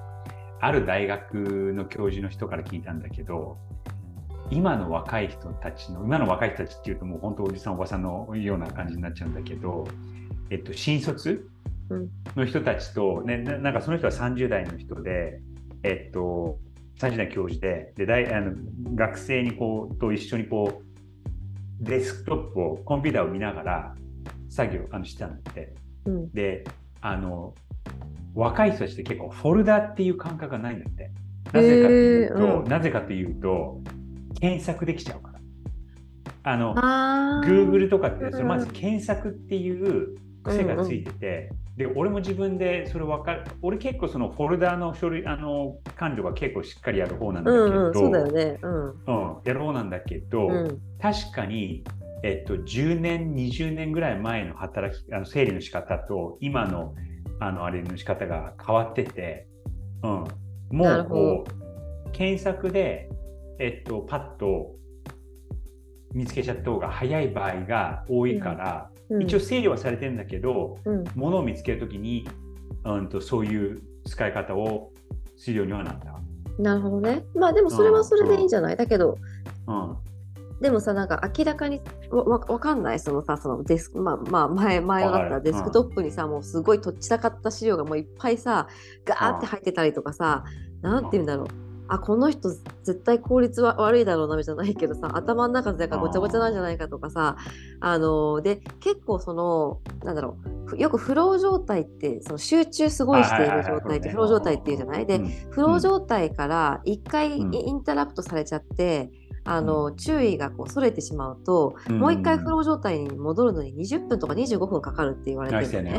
[0.59, 3.57] ある大学の教授の人から聞いたんだけど
[4.49, 9.85] 今の若い人たちの今の若い人たちっていうともう本当おじさんおばさんのような感じになっちゃうんだけど、
[10.49, 11.49] えっと、新卒
[11.89, 15.39] うんの人たちと、ね、ななんかその人は30代の人で、
[15.83, 16.59] えっと、
[16.99, 18.53] 30代の教授でで大あの
[18.95, 23.95] 学生にこうと一緒にこうデスクトップをコンピューターを見ながら
[24.49, 25.73] 作業あのしてたんだって。
[26.05, 26.63] うんで
[27.01, 27.53] あの
[28.37, 31.11] 若い人たちって結構フォルダっていう感覚がないんだって。
[31.53, 33.81] なぜかというと、へーうんなぜかというと
[34.39, 35.39] 検索できちゃうから。
[36.43, 48.59] あのあー Google とかってうんそれまず検索っていう癖がついてて、で俺も自分でそれ分かる俺結構そのフォルダの処理あの管理は結構しっかりやる方なんだけど、うんうん、そうだよね。
[48.61, 48.89] うん。
[48.89, 50.81] うんやる方なんだけど、うん。
[51.01, 51.83] 確かに、
[52.23, 56.93] えっと、10年20年ぐらい前の働きあの整理の仕方と今の
[57.39, 59.47] あのあれの仕方が変わってて、
[60.03, 61.45] うん、もうこ
[62.05, 63.09] う検索で、
[63.59, 64.75] えっと、パッと
[66.13, 72.27] 見つけちゃった方が早い場合が多いから、うん、一応整理はされてるんだけど、うん、物を見つけるときに、
[72.85, 74.91] うん、とそういう使い方を
[75.35, 76.17] するようにはなった。
[76.59, 77.23] なるほどね。
[77.35, 79.17] まあでもそれはそれでいいんじゃない、だけど、
[79.67, 79.97] うん
[80.61, 88.67] でもさ、なんか明らかにわわわかんない、そのさ、そのデスク、まあまあ前、前だったデスクトップにさ、もうすごいとっちらかった資料がもういっぱいさ、
[89.05, 90.43] ガーって入ってたりとかさ、
[90.81, 91.47] なんて言うんだろう。
[91.89, 97.37] あ、この人絶対効率は悪いだろうなじゃないけどさ、頭の中でなんかごちゃごちゃなんじゃないかとかさ、
[97.79, 105.05] あので、結構その、なんだろう、ふよくフロー状態って、その集中すごいしている状態ってフロー状態っていうじゃない？
[105.05, 107.55] で、フロー状態から一回うん。
[107.55, 109.09] インタラプトされちゃって、
[109.47, 111.99] あの注意がこうそれてしまうと、うん。
[111.99, 115.77] もう一回フロー状態に戻るのに20分とか25分かかるって言われて。
[115.77, 115.95] るのね。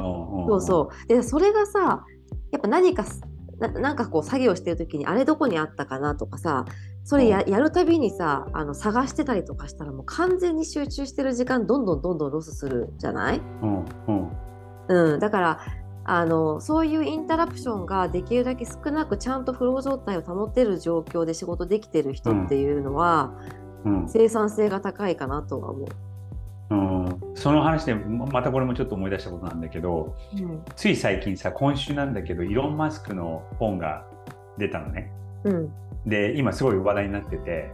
[0.49, 1.09] そうそう。
[1.09, 2.05] でそれがさ
[2.51, 3.21] やっぱ何かす
[3.59, 6.65] ななんかこう作業してる時にあれどこにあったかなとかさ
[7.03, 13.41] それや,、やるたびにさあの探してたりとかしたらもう完全に集中してる時間どんどんどんどんロスするじゃない？
[13.63, 14.31] うんうん。
[15.13, 15.59] うん、だから
[16.11, 23.35] あのそういうインタラプションができるだけ少なくちゃんとフロー状態を保てる状況で仕事できてる人っていうのは、
[23.85, 24.09] うん。
[24.09, 25.89] 生産性が高いかなとは思う。
[26.71, 30.63] うん、その話でままたこれもちょっと思い出したことなんだけどうん。
[30.77, 34.07] つい最近さ今週なんだけどイーロン・マスクの本が
[34.57, 35.13] 出たのね。
[35.45, 35.71] うん。
[36.07, 37.71] で今すごい話題になってて、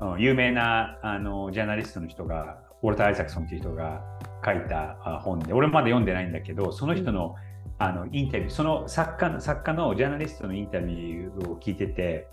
[0.00, 4.02] うん、有名なあのジャーナリストの人がウォルター・アイザクソンっていう人が
[4.44, 7.36] 書いたあ本で俺まだ読んでないんだけどその人の,、
[7.84, 12.28] あのインタビューその作家の作家のジャーナリストのインタビューを聞いてて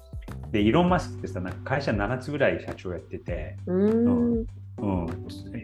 [0.52, 4.46] で、イーロン・マスクってさ、なんか会社7つぐらい社長やってて、うん。
[4.78, 5.08] うん、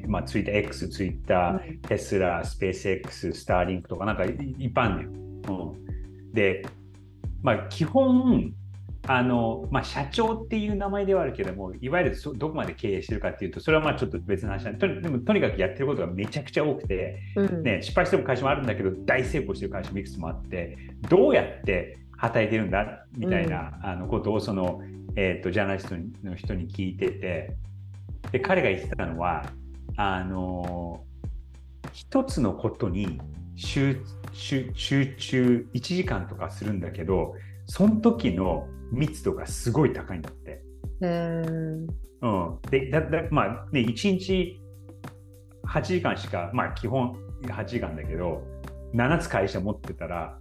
[0.07, 5.01] まあ、ツイッター X、ツイッター、テスラ、スペース X、スターリンクとか、なんかいいっぱいあるの
[5.53, 5.75] よ。
[5.77, 6.65] うん、で、
[7.41, 8.53] まあ、基本、
[9.07, 17.63] あのまあ、社長っていう名前ではあるけども、いわゆるそどこまで経営してるかっていうと、それはまあちょっと別の話なんでとにでもとにかくやってることがめちゃくちゃ多くて、うん。
[17.63, 24.81] ね、失敗してる会社もあるんだけど、大成功してる会社もいくつもあって、どうやって働いてるんだみたいな、あのことをその、
[25.15, 25.95] えー、とジャーナリスト
[26.27, 27.55] の人に聞いてて、
[28.31, 29.45] で彼が言ってたのは、
[29.97, 31.03] あの
[31.93, 33.19] 一つのことに
[33.55, 34.01] 集
[34.33, 37.35] 集集中1時間とかするんだけど、
[37.67, 40.61] その時の密度がすごい高いんだって。
[41.01, 41.87] うん、
[42.69, 44.59] でだだまあね、1日
[45.67, 48.43] 8時間しか、まあ基本8時間だけど、
[48.93, 50.37] 7つ会社持ってたら、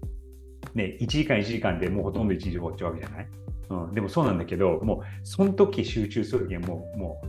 [0.74, 3.28] ね、1時間1時間でもうほとんど1日終わっちゃうわけじゃない、
[3.70, 7.20] うん、でもそうなんだけど、もうその時集中する時はもう、も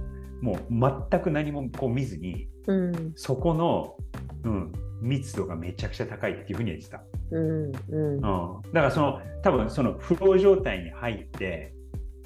[0.41, 3.13] う、もう全く何もこう見ずに、うん。
[3.15, 3.95] そこの、
[4.43, 7.03] うん、密度がめちゃくちゃ高いっていうふうに言ってた。
[7.31, 7.71] うん。
[7.89, 8.15] うん。
[8.15, 11.73] うん、だからその多分そのフロー状態に入って、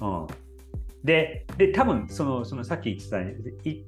[0.00, 0.26] うん、
[1.04, 3.36] でで多分そのそのさっき言ってたい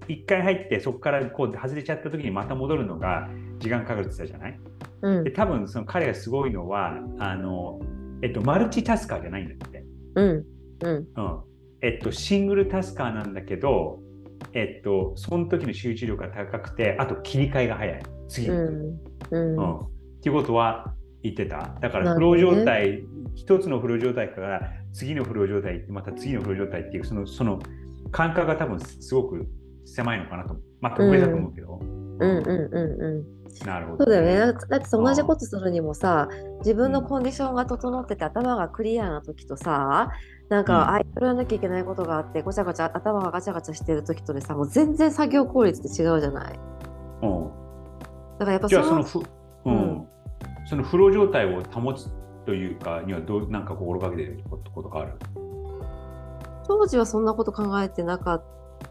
[0.08, 4.60] 一回入ってそこからこう外れちゃった時にまた戻るのが時間かかるって言ってたじゃない？
[5.02, 5.30] うんで。
[5.30, 7.80] 多分その彼がすごいのはあの、
[8.22, 9.84] えっと、マルチタスカーじゃないんだって、
[10.16, 10.46] うん。
[10.82, 11.08] うん。
[11.16, 11.40] うん
[11.84, 13.98] えっと、シングルタスカーなんだけど、
[14.52, 18.98] えっと、その時の集中力が高くてあと切り替えが早い次に行く。
[19.32, 19.56] うん。
[19.56, 19.88] うん、っ
[20.22, 21.76] ていうことは言ってた？
[21.80, 23.04] だからなフロー状態、
[23.34, 27.60] 一つのフロー状態から次のフロー状態また次のフロー状態っていう、そのその
[28.10, 29.46] 感覚が多分すごく
[29.84, 30.56] 狭いのかなと。
[30.80, 31.78] まあ、特別だと思うけど。
[31.80, 32.20] うん。
[32.20, 32.40] うん。
[32.40, 33.02] うん。
[33.02, 33.66] うん。
[33.66, 34.52] なるほど、そうだよね。
[34.52, 40.10] だだってさ同じことするにもさ、自分のコンディションが整ってて頭がクリアな時とさ、
[40.48, 46.58] なんか、うんあ、やらなきゃいけないことがあって、ごちゃごちゃ頭がガチャガチャしてる時とでさ、もう全然作業効率って違うじゃない？
[47.22, 47.50] うん。
[48.38, 49.20] だからやっぱそのあそのフ、
[49.66, 50.08] うんうん
[50.72, 52.08] そのフロー状態を保つ
[52.46, 55.12] というかにはどうなんか心がけてることがある？
[56.66, 58.44] 当時はそんなこと考えてなかっ
[58.80, 58.88] た。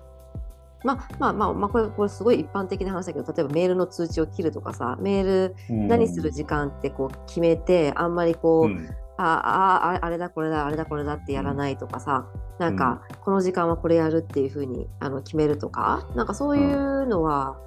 [0.84, 5.56] まあまあまあ、まあ、これこれすごい一般的な話だけど例えばメールの通知を切るとかさメール
[5.88, 8.88] 何する時間ってこう決めてあんまりこう、うん。
[9.18, 12.28] ああああれだこれだあれだこれだってやらないとかさ、
[12.60, 17.60] なんかこの時間はこれやるっていうふうにあの決めるとかなんかそういうのは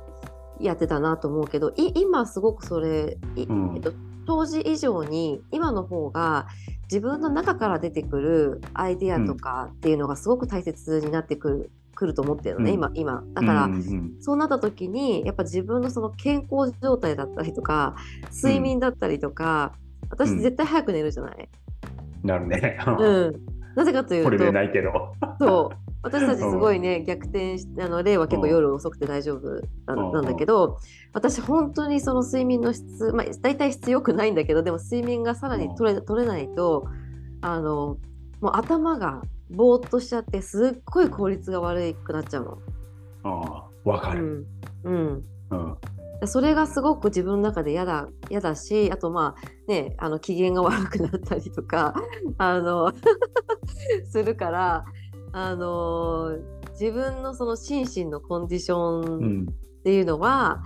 [0.60, 3.72] やってたなと思うけど、い今すごくそれ、いうん。
[3.76, 3.92] えっと、
[4.26, 6.46] 当時以上に今の方が
[6.84, 12.76] 自分の中から出てくるアイデアとかっていうのがすごく大切になってくる,、くると思ってるのね、うん。
[12.76, 13.24] 今今。
[13.34, 17.96] だから、うんうんそうなった時にやっぱ自分のその健康状態だったりとか
[18.32, 19.72] 睡眠だったりとか、
[20.10, 20.38] 私うん。
[20.40, 21.48] 絶対早く寝るじゃない、
[22.22, 22.78] なるね。
[22.98, 23.54] うん。
[23.74, 25.12] なぜかということれでとないけど。
[25.40, 29.48] そう私たちすごいね逆転しあの例は結構夜遅くて大丈夫
[29.86, 30.26] なうん。
[30.26, 30.78] だけど
[31.12, 36.86] 私本当にその睡眠の質、まあ、大体質良くないんだけどでも睡眠がさらに取れ取れないと
[37.40, 37.96] あの
[38.40, 42.58] もう頭がぼーっとしちゃってすっごい効率が悪くなっちゃうの。
[43.24, 44.22] ああわかうる。
[44.22, 44.46] ん。
[44.84, 45.24] うん。
[45.50, 45.76] うん。
[46.26, 51.94] それがすごく自分の中で嫌だ嫌だしあとまあねあの機嫌が悪くなったりとか
[52.38, 52.92] あの
[54.10, 54.84] するから
[55.36, 56.38] あの
[56.80, 60.62] 自分のその心身のコンディシうョンんっていうのは、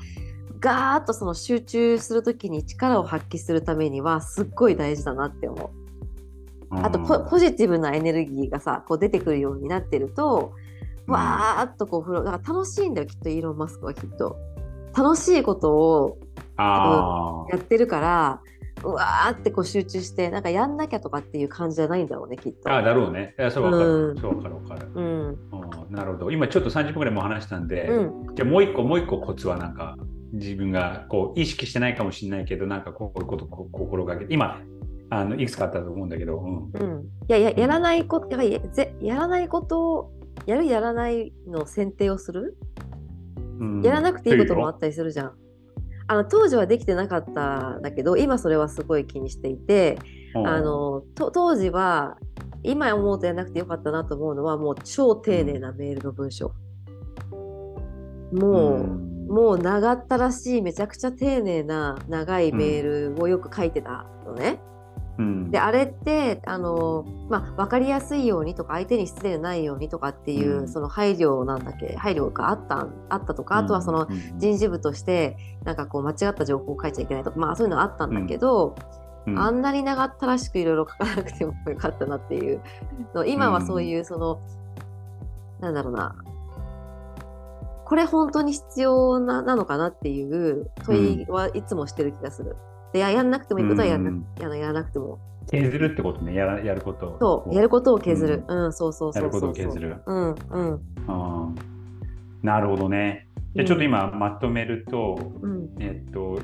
[0.61, 5.73] ガーッとその集中する時に力を発揮するためにはすっごい大事だなって思
[6.71, 6.79] う。
[6.83, 10.69] あとポポジティブなエネルギーがさこう出てくるようになってると、うん
[11.09, 14.37] わーっとこうフローだから楽しいんだよきっとイーロン・マスクはきっと。
[14.97, 16.19] 楽しいことを
[16.57, 18.41] あやってるから
[18.85, 22.71] うわーってこう集中してなんかやんなきゃとかっていう感じじゃないんだろうねきっと。
[22.71, 23.35] ああだろうね。
[23.38, 24.09] いやそうわかる。
[24.11, 24.88] うんそうわかるわかる。
[24.95, 25.38] うんうん
[25.91, 26.31] なるほど。
[26.31, 29.97] 今ちょっと30分ぐらいもう話したんで、うんじゃあもう一個もう一個コツはなんか
[30.33, 34.61] 自分がこう意識してないかもしれないけどなんかこういうことを心がけて今
[35.11, 38.61] あのいくつかあったと思うんだけど、うんうん、いやややらないことや
[39.01, 40.12] やらないことを
[40.45, 42.57] やるやらないの選定をする？
[43.59, 45.33] うんやらなくていいこともあとったりするじゃん。
[46.09, 49.99] あの当時はできてなかったんだけど今それはすごい気にしていて、
[50.35, 52.16] いうよあのと当時は
[52.62, 56.53] 今思うとやらなくてよかったなと思うのはもう超丁寧なメールの文章。
[58.33, 64.61] もう、もう長ったらしいめちゃくちゃ丁寧な長いメールをよく書いてたのね。
[64.73, 64.78] うん
[65.51, 70.69] であれってあの、まあ、分かりやすいようにとか相手に失礼ないようにとかっていう、うん。
[70.69, 71.97] その配慮なんだっけ？
[71.97, 74.39] 配慮があったんあったとか、あとはそのうん。
[74.39, 78.77] 人事部としてなんかこう間違った情報を書いちゃいけないとかまあそういうのあったんだけど、
[79.27, 79.39] うん。
[79.39, 82.61] あんなに長ったらしくいろいろ書かなくてもよかったなっていう。
[83.15, 84.41] の今はそういうその、
[85.61, 86.15] なんだろうな。
[87.85, 92.55] これ本当に必要ななのかなっていう問いはいつもしてる気がする。
[92.92, 95.18] でややんなくてもいいことはやんな,、うんややらなくても。
[95.51, 97.07] 削るってことね、やらやること。
[97.07, 97.18] を。
[97.18, 97.55] そう。
[97.55, 98.72] やることを削る、うん。
[98.72, 99.22] そうそうそうそう。
[99.22, 99.96] やることを削る。
[100.07, 100.72] うんうん。
[100.72, 101.55] うん
[102.42, 103.27] なるほどね。
[103.55, 105.70] じゃあちょっと今まとめると、うん。
[105.81, 106.38] えっと、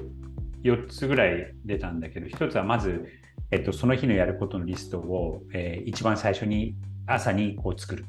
[0.64, 3.04] 4つぐらい出たんだけど、1つはまず、
[3.50, 6.74] えっと、その日のやることのリストを、えー一番最初に
[7.07, 8.07] 朝にこう作る。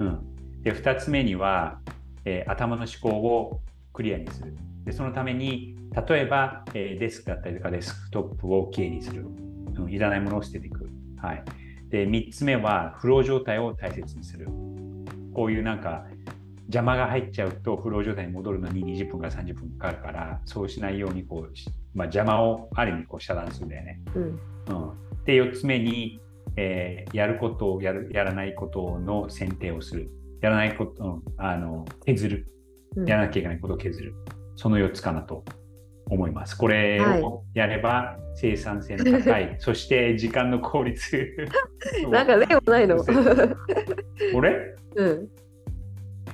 [0.00, 0.20] うん、
[0.62, 1.80] で2つ目には、
[2.24, 3.60] えー頭の思考を
[3.92, 4.54] クリアにする。
[4.84, 9.26] でそのために、例えば、えーデスクだったりとかデスクトップをきれいにする。
[9.76, 10.88] うん、いらないものを捨てていく。
[11.16, 11.44] はい、
[11.88, 14.48] で3つ目は、フロー状態を大切にする。
[15.34, 16.06] こういうなんか
[16.68, 24.00] 邪魔が入っちゃうとフロー状態に戻るのに20分から30分かかるからそうしないようにこうし、まあ、邪魔をある意味こう遮断するんだよね。
[24.14, 24.38] うんうん、
[25.24, 26.20] で4つ目に、
[26.56, 30.10] えーやることをやるやらないことの選定をする。
[30.42, 32.52] やらないこと、うんあの削る。
[32.96, 34.14] うんやらなきゃいけないことを削る。
[34.56, 35.44] その4つかなと
[36.10, 36.56] 思います。
[36.56, 37.22] これはい。
[37.22, 41.34] をやれば生産性の高い、 そして時間の効率。
[42.10, 42.96] なんか例もないの。
[43.04, 45.28] これうん。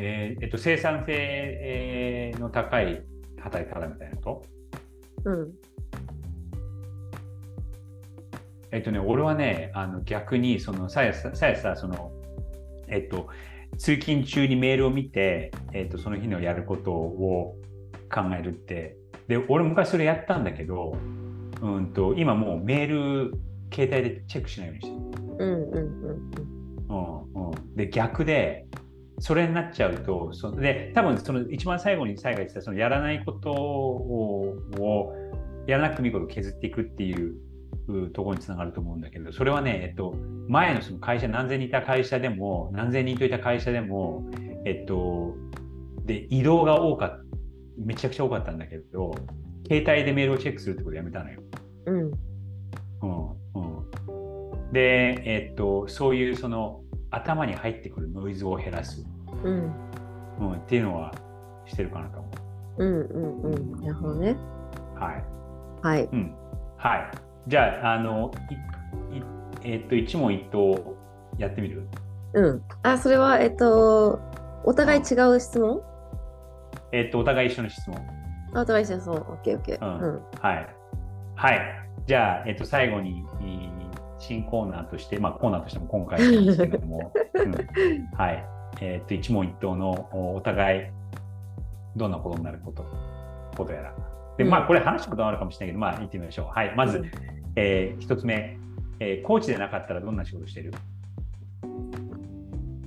[0.01, 3.03] えーえっと、生産性えーの高い
[3.39, 4.43] 働き方みたいなこ
[5.25, 5.31] と？
[5.31, 5.53] うん。
[8.73, 12.11] えっとね、俺はね、あの逆に、その、さやさ、さやさ、その、
[12.89, 13.29] えっと、
[13.79, 17.57] 通勤中にメールを見て、えっと、その日のやることを
[18.13, 18.97] 考えるって、
[19.29, 20.97] で、俺昔それやったんだけど、
[21.63, 23.35] うんと、今もうメール、
[23.73, 25.05] 携帯でチェックしないようにしてる。
[25.39, 26.31] うんうんうん
[26.89, 27.51] うん。
[27.51, 28.67] うん、で逆で
[29.19, 35.13] それになっちゃうとそで多分その一番最後に最後言ってたそのやらないことをを
[35.67, 37.37] やらなくてもいいことを削っていくっていう
[37.89, 40.15] うところにつながると思うんだけどそれはね、えっと、
[40.49, 44.25] 前のその会社何千人いた会社でも何千人といた会社でも、
[44.65, 45.35] えっと、
[46.05, 47.24] で移動が多かった
[47.79, 49.15] めちゃくちゃ多かったんだけど
[49.67, 51.41] 携帯でメールをチェックするってことをやめたのよ。
[51.87, 59.05] うんうんうん、で、えっと、そういうその頭に入ってくるノイズを減らす、
[59.43, 59.73] うん
[60.41, 61.15] うん、っていうのは
[61.67, 62.29] してるかなと思
[62.79, 62.85] う。
[62.85, 64.37] うんうんうんなるほどね
[64.95, 65.25] はい。
[65.83, 66.35] はいうん。
[66.77, 67.11] はい。
[67.47, 69.23] じゃあ、あの、いい
[69.63, 70.97] えっと、一問一答
[71.39, 71.89] やってみる？
[72.35, 74.21] うんあそれはえっと
[74.65, 75.83] お互い違う質問？
[76.95, 77.97] えっと、お互い一緒の質問。
[78.55, 80.69] あお互い一緒そうオッケーオッケーうんはい。
[81.35, 81.61] はい。
[82.07, 83.25] じゃあ、えっと、最後に、
[84.21, 88.47] 新コーナーとして、まあ、コーナーとしても今回なんですけれども、 うん、はい。
[88.81, 90.83] えっと、一問一答のおお互い、
[91.97, 92.85] どんなことになること、
[93.57, 93.93] ことやら。
[94.39, 96.47] で、うんまあ、これ話したことあるかもしれないけど、まあ、言ってみましょう。
[96.47, 96.73] はい。
[96.77, 97.11] まず、うん
[97.57, 98.57] えー一つ目、
[99.01, 100.73] えーコーチでなかったらどんな仕事してる？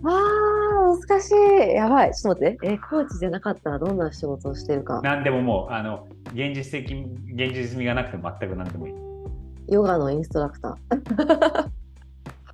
[0.06, 0.57] あー
[1.08, 1.76] 難しい。
[1.76, 2.14] やばい。
[2.14, 5.02] ちょっと待ってえーコーチじゃなかったらどんな仕事をしてるか。
[5.04, 6.94] 何でももう、あの、現実的、
[7.34, 8.94] 現実味がなくても全く何でもいい。
[9.70, 10.78] ヨガのインストラクタ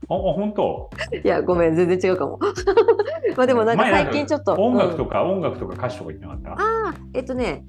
[0.10, 0.90] お、お本当？
[1.14, 1.76] ーいやごめん。
[1.76, 2.40] 全然違うかも。
[3.38, 4.98] まあでもなんか前最近ちょっと音楽うん。
[4.98, 6.52] とか、音楽とか歌手とか言ってなかった？
[6.52, 6.56] あ
[6.90, 7.64] あえっとね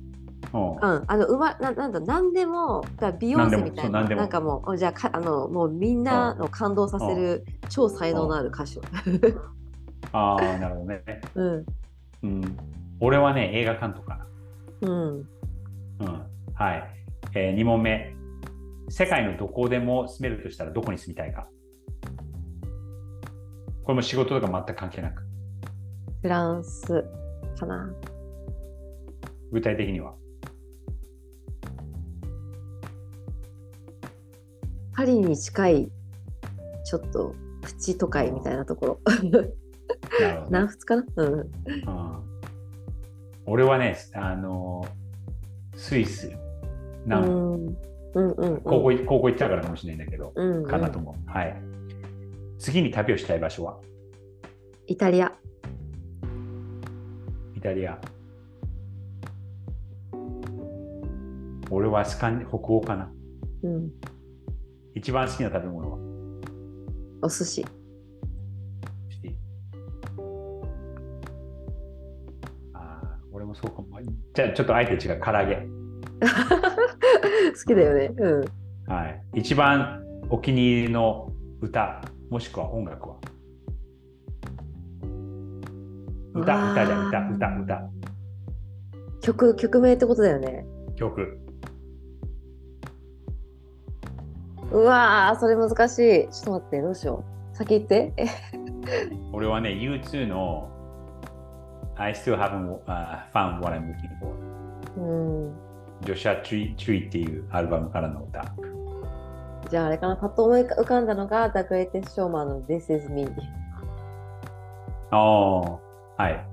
[0.53, 0.71] うん。
[0.73, 4.03] うん、あのうまななんだ何でもだ美容師みたいな。
[4.05, 8.81] なんかもうおじゃあかあのもうみんなの感動させる超才能のある歌手。
[10.17, 11.03] ああ、なるほどね。
[11.35, 11.67] うん
[12.23, 12.57] うん。
[13.01, 14.27] 俺はね、映画監督か
[14.81, 15.27] うん
[15.99, 16.07] な。
[16.07, 16.23] うん。
[16.55, 16.85] はい。
[17.35, 18.15] えー、2問目。
[18.89, 21.49] 世界のどこでも住めるとしたらどこに住みたいか？
[23.83, 25.23] これも仕事とか全く関係なく。
[26.23, 27.05] フランス
[27.59, 27.93] かな。
[29.51, 30.15] 具体的には？
[34.95, 35.91] パリに近い
[36.85, 39.01] ちょっとプチ都会みたいなところ。
[40.21, 41.33] なるほどね、南仏かなうん。
[41.33, 41.49] うん。
[43.47, 44.87] 俺はね、あの、
[45.75, 46.29] スイス。
[46.29, 47.31] うなんんう
[47.69, 47.77] ん
[48.15, 48.61] うんうん。
[48.63, 51.31] 高校い高校行ったからかもしれないんだけど、うんうんかなと思う。
[51.31, 51.57] はい。
[52.59, 53.79] 次に旅をしたい場所は？
[54.87, 55.33] イタリア。
[57.55, 58.01] イタリア。
[61.71, 63.13] 俺はスカン北欧かな。
[63.65, 63.91] うん。
[64.95, 65.99] 一番好きな食べ物は？
[67.23, 67.67] お寿司。
[73.55, 74.01] もそうかも。
[74.35, 75.55] じゃあちょっとあえて違う、唐揚げ。
[75.57, 75.63] 好
[77.67, 78.11] きだよね。
[78.19, 78.45] うん。
[78.93, 79.23] はい。
[79.35, 83.17] 一番お気に入りの歌、もしくは音楽は？
[86.35, 87.91] 歌、歌じゃん、歌、歌、歌。
[89.21, 90.67] 曲曲名ってことだよね。
[90.97, 91.39] 曲。
[94.73, 96.29] うわー、それ難しい。
[96.31, 97.57] ちょっと待って、どうしよう。
[97.57, 98.13] 先言って。
[98.17, 98.27] え
[99.33, 100.69] 俺はね、U2 の
[101.97, 104.35] I still haven't、uh, found what I'm looking for
[104.97, 105.01] う
[105.51, 105.55] ん。
[106.03, 108.45] ジョシュア・チュイチュイっていうアルバムからの歌。
[109.71, 113.27] じゃああれかな、パッと思い浮かんだのが The Greatest Showman の This Is Me。
[115.11, 115.79] ああ、は
[116.31, 116.45] い。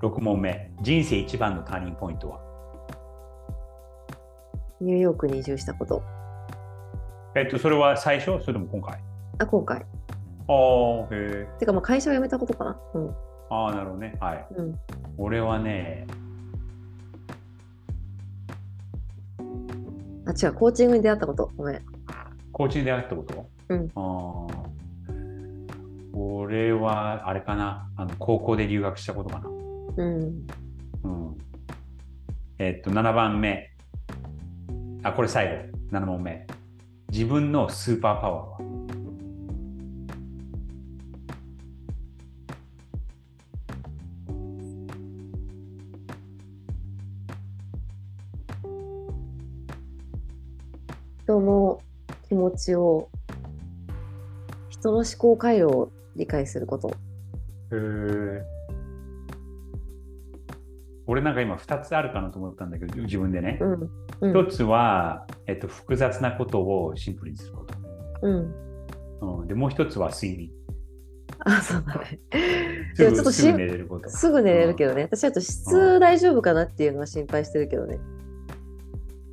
[0.00, 0.70] 6問目。
[0.80, 2.40] 人生一番のターニングポイントは？
[4.80, 6.02] ニューヨークに移住したこと。
[7.36, 8.40] えっと、それは最初？
[8.42, 8.98] それとも今回？
[9.38, 9.76] あ、今回。
[9.78, 11.48] ああ、へえ。
[11.58, 12.80] てか、まあ会社を辞めたことかな。
[12.94, 13.14] うん。
[13.50, 14.16] ああ、なるほどね。
[14.20, 14.46] はい。
[14.56, 14.78] うん。
[15.18, 16.06] 俺はね、
[20.26, 21.50] あ、違う、コーチングに出会ったこと。
[21.56, 21.82] ごめん。
[22.52, 23.46] コーチに出会ったこと？
[23.68, 24.70] うんああ。
[26.12, 27.90] 俺は、あれかな。
[27.96, 29.48] あの高校で留学したことかな。
[29.48, 30.46] うん。
[31.02, 31.38] うん。
[32.58, 33.70] えっと、7番目。
[35.02, 35.98] あ、これ最後。
[35.98, 36.46] 7問目。
[37.10, 38.69] 自分のスーパーパワーは？
[52.60, 53.08] ちを、
[54.68, 56.88] 人の思考回路を理解すること。
[56.88, 56.92] へ
[57.72, 58.42] え。
[61.06, 63.58] 俺なんか今2つあるかなと思ったんだけど、自分でね。
[63.60, 63.90] うん。
[64.20, 64.46] うん。
[64.46, 67.74] 一つは、えっと、複雑なことをシンプルにすること。
[68.22, 69.40] うん。
[69.40, 70.50] うん、で、もう一つは睡眠。
[71.40, 72.20] あ、そうだね。
[72.96, 74.08] ちょっとしすぐ寝れること。
[74.10, 75.02] すぐ寝れるけどね。
[75.02, 77.98] 私はと質大丈夫かなっていうのは心配してるけどね。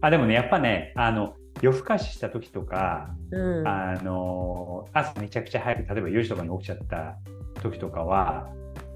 [0.01, 3.67] あ、でもね、やっぱね、あの、夜更かしした時とか、うん。
[3.67, 7.17] あの、朝めちゃくちゃ早く、例えば4時とかに起きちゃった
[7.61, 8.49] 時とかは、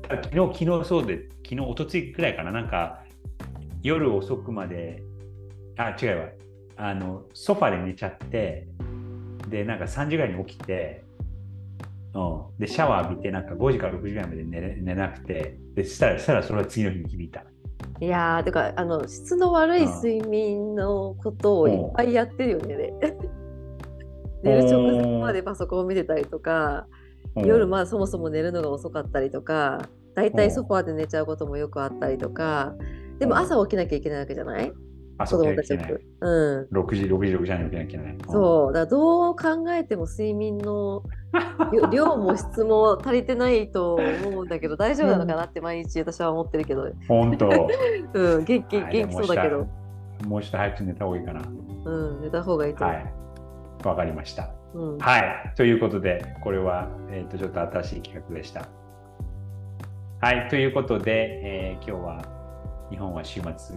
[0.10, 3.04] 昨日、昨日そうで、昨日、おとついくらいかな、なんか、
[3.82, 5.04] 夜遅くまで、
[5.78, 6.26] あ、違うわ、
[6.78, 8.68] あの、ソファで寝ちゃって、
[9.50, 11.04] で、なんか3時ぐらいに起きて、
[12.14, 12.20] う
[12.56, 17.44] ん、で、シャワー浴びて、なんか5時から6時ぐらいまで寝れ寝なくて、で、したら、したらそれは次の日に響いた。
[18.02, 22.76] いやー、てか、あの、質の悪い睡眠のことをいっぱいやってるよね。
[22.76, 22.94] で。
[24.42, 26.88] 寝る直前までパソコンを見てたりとか、
[27.36, 27.46] うん。
[27.46, 32.74] 夜まあそもそも寝るのが遅かったりとか、だいたいソファーで寝ちゃうこともよくあったりとか、
[33.20, 34.68] でも朝起きなきゃいけないわけじゃない？
[34.68, 34.72] あ、
[35.26, 36.02] 子供たちを起きなきゃいけない。
[36.22, 36.68] うん。
[36.72, 38.18] 6時、6時、6時に起きなきゃいけない。
[38.30, 41.04] そう、だどう考えても睡眠の
[41.72, 46.94] 量 量も質も足りてないと思うんだけど、大丈夫なのかなって毎日私は思ってるけど、うん。
[47.08, 47.50] 本当。
[48.14, 49.68] うん、元気、はい元気そうだけど、
[50.28, 51.42] もうちょっと早く寝た方がいいかな。
[51.86, 52.96] うん、寝た方がいいと思う。
[52.96, 53.14] はい。
[53.84, 54.50] わかりました。
[54.74, 55.54] うん、はい。
[55.56, 58.68] ということで、これは、えー、とちょっと新しい企画でした。
[60.22, 60.48] はい。
[60.50, 62.41] ということで、えー今日は
[62.92, 63.76] 日本は週末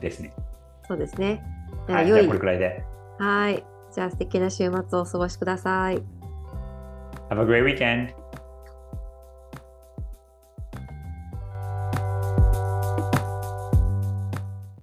[0.00, 0.34] ですね。
[0.88, 1.44] そうですね。
[1.86, 2.06] はい。
[2.06, 2.82] じゃあこれくらいで。
[3.18, 3.64] はい。
[3.92, 6.02] じゃあ素敵な週末をお過ごしください。
[7.30, 8.23] Have a great weekend!